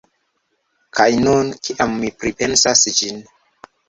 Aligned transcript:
Kaj 0.99 1.05
nun, 1.25 1.51
kiam 1.67 1.93
mi 2.05 2.09
pripensas 2.23 2.81
ĝin. 3.01 3.21